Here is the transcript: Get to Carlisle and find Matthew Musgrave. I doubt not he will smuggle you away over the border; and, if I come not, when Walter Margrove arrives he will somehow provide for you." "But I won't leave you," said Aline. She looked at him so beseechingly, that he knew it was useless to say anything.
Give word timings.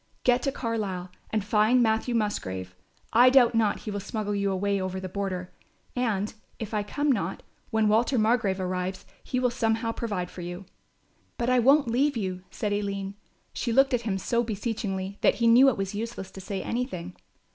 Get 0.23 0.41
to 0.41 0.51
Carlisle 0.51 1.11
and 1.29 1.45
find 1.45 1.83
Matthew 1.83 2.15
Musgrave. 2.15 2.73
I 3.13 3.29
doubt 3.29 3.53
not 3.53 3.81
he 3.81 3.91
will 3.91 3.99
smuggle 3.99 4.33
you 4.33 4.49
away 4.51 4.81
over 4.81 4.99
the 4.99 5.07
border; 5.07 5.53
and, 5.95 6.33
if 6.57 6.73
I 6.73 6.81
come 6.81 7.11
not, 7.11 7.43
when 7.69 7.87
Walter 7.87 8.17
Margrove 8.17 8.59
arrives 8.59 9.05
he 9.23 9.39
will 9.39 9.51
somehow 9.51 9.91
provide 9.91 10.31
for 10.31 10.41
you." 10.41 10.65
"But 11.37 11.51
I 11.51 11.59
won't 11.59 11.87
leave 11.87 12.17
you," 12.17 12.41
said 12.49 12.73
Aline. 12.73 13.13
She 13.53 13.71
looked 13.71 13.93
at 13.93 14.01
him 14.01 14.17
so 14.17 14.41
beseechingly, 14.41 15.19
that 15.21 15.35
he 15.35 15.45
knew 15.45 15.69
it 15.69 15.77
was 15.77 15.93
useless 15.93 16.31
to 16.31 16.41
say 16.41 16.63
anything. 16.63 17.15